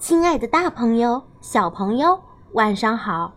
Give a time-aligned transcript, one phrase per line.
[0.00, 3.34] 亲爱的，大朋友、小朋友，晚上好！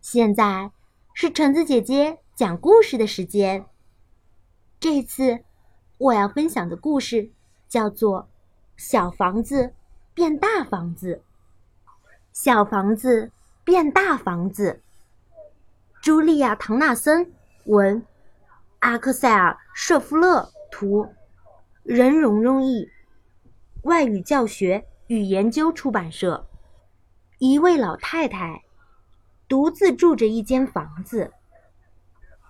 [0.00, 0.70] 现在
[1.12, 3.66] 是橙子姐姐讲故事的时间。
[4.78, 5.40] 这次
[5.98, 7.32] 我要分享的故事
[7.68, 8.22] 叫做
[8.76, 9.74] 《小房子
[10.14, 11.20] 变大房子》。
[12.32, 13.32] 小房子
[13.64, 14.80] 变大房子。
[16.00, 17.32] 茱莉亚·唐纳森
[17.64, 18.06] 文，
[18.78, 21.08] 阿克塞尔·舍夫勒图，
[21.82, 22.88] 任蓉蓉译，
[23.82, 24.86] 外语教学。
[25.08, 26.48] 与研究出版社，
[27.38, 28.62] 一位老太太
[29.48, 31.32] 独自住着一间房子。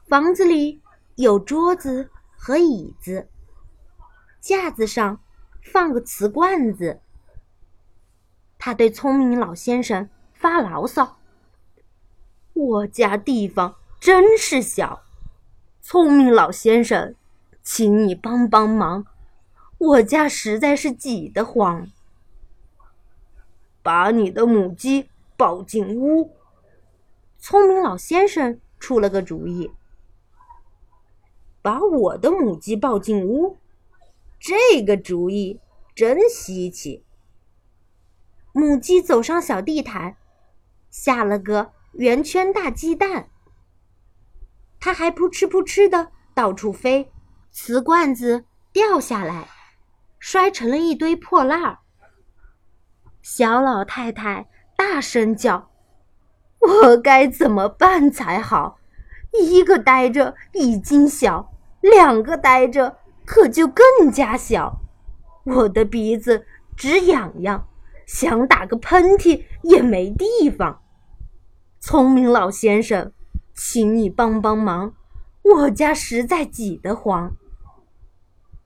[0.06, 0.80] 房子里
[1.14, 3.28] 有桌子和椅子，
[4.40, 5.20] 架子上
[5.62, 7.00] 放个瓷罐子。
[8.58, 11.18] 他对聪明老先生发牢骚
[12.54, 15.02] ：“我家地方真是小，
[15.80, 17.14] 聪明老先生，
[17.62, 19.04] 请你帮帮忙，
[19.78, 21.86] 我家实在是挤得慌。”
[23.88, 26.36] 把你的母鸡抱进屋。
[27.38, 29.72] 聪明老先生出了个主意。
[31.62, 33.56] 把我的母鸡抱进屋，
[34.38, 35.58] 这个主意
[35.94, 37.02] 真稀奇。
[38.52, 40.18] 母鸡走上小地毯，
[40.90, 43.30] 下了个圆圈大鸡蛋。
[44.78, 47.10] 它还扑哧扑哧的到处飞，
[47.50, 49.48] 瓷罐子掉下来，
[50.18, 51.78] 摔成了一堆破烂儿。
[53.30, 55.68] 小老太太大声叫
[56.60, 58.78] ：“我该怎么办才好？
[59.38, 64.80] 一个呆着已经小，两个呆着可就更加小。
[65.44, 67.68] 我的鼻子直痒痒，
[68.06, 70.80] 想打个喷嚏也没地方。
[71.78, 73.12] 聪明老先生，
[73.52, 74.94] 请你帮帮忙，
[75.42, 77.36] 我家实在挤得慌。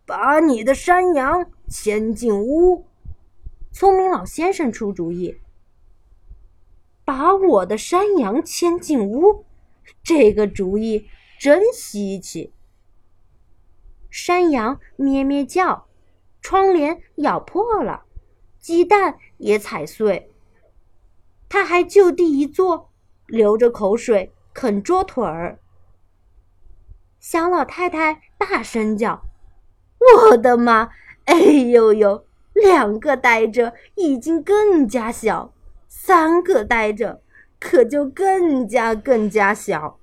[0.07, 2.87] 把你的山羊牵进屋。”
[3.73, 5.41] 聪明老先生出主意，
[7.07, 9.47] 把我的山羊牵进屋，
[10.03, 11.09] 这个主意
[11.41, 12.53] 真稀奇。
[14.11, 15.89] 山羊咩咩叫，
[16.43, 18.05] 窗帘咬破了，
[18.59, 20.31] 鸡蛋也踩碎。
[21.49, 22.91] 它还就地一坐，
[23.27, 25.59] 流着口水啃桌腿儿。
[27.19, 29.23] 小老太太大声叫
[30.29, 30.91] ：“我的妈！
[31.25, 32.27] 哎呦呦！”
[32.63, 35.53] 两个呆着已经更加小，
[35.89, 37.21] 三个呆着
[37.59, 39.99] 可就更加更加小。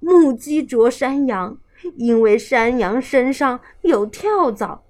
[0.00, 1.58] 母鸡啄山羊，
[1.96, 4.82] 因为山羊身上有跳蚤，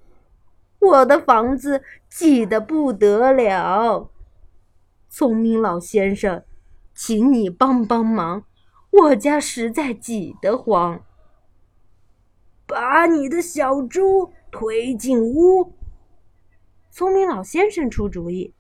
[0.79, 4.09] 我的房子挤得不得了。
[5.09, 6.45] 聪明老先生，
[6.95, 8.45] 请你帮帮忙，
[8.91, 11.01] 我家实在挤得慌。
[12.67, 15.73] 把你的小猪推进屋。
[16.97, 18.55] 聪明老先生出主意，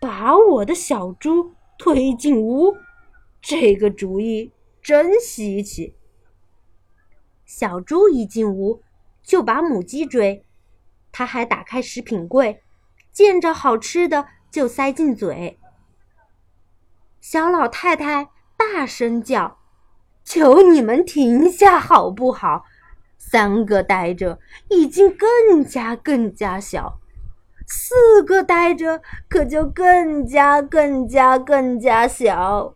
[0.00, 2.74] 把我的小猪推进屋，
[3.40, 4.50] 这个主意
[4.82, 5.94] 真稀奇。
[7.44, 8.82] 小猪一进屋，
[9.22, 10.44] 就把母鸡追，
[11.12, 12.60] 他还打开食品柜，
[13.12, 15.60] 见着好吃的就塞进嘴。
[17.20, 19.60] 小老太太大声叫
[20.26, 22.64] ：“求你们停下好不好？”
[23.22, 24.38] 三个呆着
[24.70, 26.98] 已经更加更加小，
[27.66, 32.74] 四个呆着可就更加更加更加小，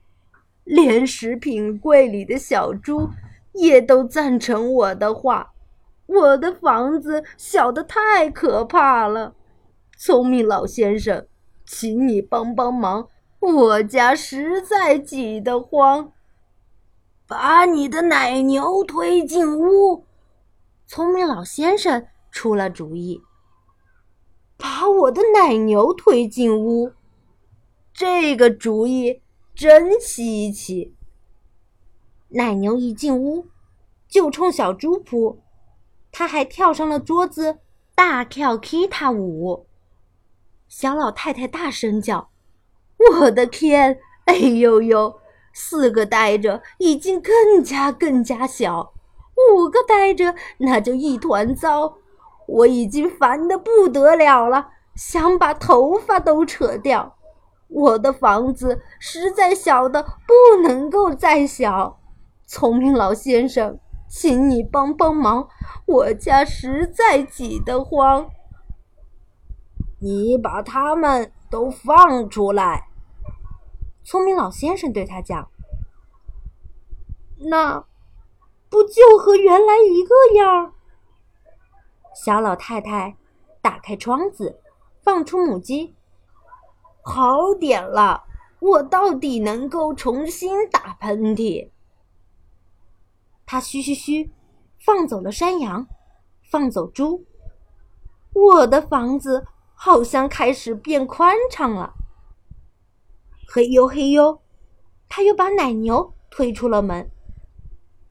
[0.65, 3.09] 连食品柜里的小猪
[3.55, 5.53] 也都赞成我的话。
[6.07, 9.35] 我的房子小的太可怕了，
[9.97, 11.27] 聪明老先生，
[11.67, 13.09] 请你帮帮忙，
[13.41, 16.13] 我家实在挤得慌。
[17.27, 20.05] 把你的奶牛推进屋。
[20.87, 23.23] 聪明老先生出了主意，
[24.59, 26.93] 把我的奶牛推进屋。
[27.93, 29.23] 这个主意
[29.55, 30.95] 真稀奇。
[32.29, 33.47] 奶牛一进屋，
[34.09, 35.41] 就冲小猪扑，
[36.13, 37.61] 它还跳上了桌子，
[37.95, 39.67] 大跳踢踏舞。
[40.69, 42.31] 小老太太大声叫
[43.21, 43.99] ：“我的天！
[44.27, 45.21] 哎呦呦！
[45.53, 48.94] 四个呆着已经更加更加小。”
[49.37, 51.99] 五个呆着，那就一团糟。
[52.47, 57.17] 我已经烦得不得了了，想把头发都扯掉。
[57.69, 61.99] 我的房子实在小的不能够再小。
[62.47, 63.79] 聪明老先生，
[64.09, 65.49] 请你帮帮忙，
[65.87, 68.29] 我家实在挤得慌。
[70.01, 72.89] 你把他们都放出来。
[74.05, 75.49] 聪明老先生对他讲
[77.51, 77.85] ：“那。”
[78.75, 80.73] 不就和原来一个样儿？
[82.13, 83.17] 小老太太
[83.63, 84.61] 打开窗子，
[85.01, 85.95] 放出母鸡，
[87.01, 88.25] 好点了，
[88.59, 91.71] 我到底能够重新打喷嚏。
[93.47, 94.33] 他嘘嘘嘘，
[94.81, 95.87] 放走了山羊，
[96.51, 97.25] 放走猪。
[98.33, 99.47] 我的房子
[99.77, 101.95] 好像开始变宽敞了。
[103.47, 104.43] 嘿呦嘿呦，
[105.09, 107.09] 他又把奶牛推出了门。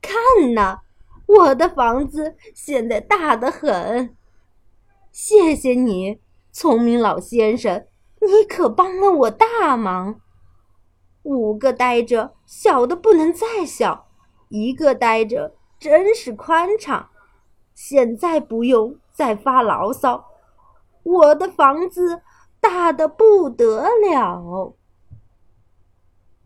[0.04, 0.82] 看呐，
[1.26, 4.16] 我的房子现在大得很。
[5.12, 6.20] 谢谢你，
[6.52, 7.88] 聪明老先生，
[8.20, 10.20] 你可帮了我大忙。
[11.24, 14.10] 五个呆着小的不能再小，
[14.50, 17.10] 一个呆着真是宽敞。
[17.74, 20.26] 现在不用再发牢骚，
[21.04, 22.22] 我的房子
[22.60, 24.76] 大的不得了。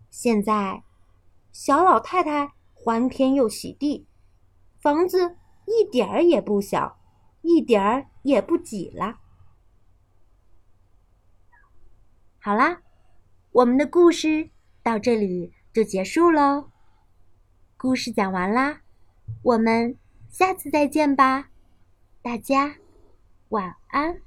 [0.09, 0.83] 现在，
[1.51, 2.53] 小老太太
[2.87, 4.07] 欢天又喜地，
[4.79, 5.35] 房子
[5.65, 6.97] 一点儿也不小。
[7.41, 9.19] 一点儿也不挤了。
[12.39, 12.81] 好啦，
[13.51, 14.51] 我们的故事
[14.81, 16.71] 到这里就结束喽。
[17.75, 18.83] 故事讲完啦，
[19.43, 19.97] 我们
[20.29, 21.49] 下次再见吧，
[22.21, 22.77] 大家
[23.49, 24.21] 晚安。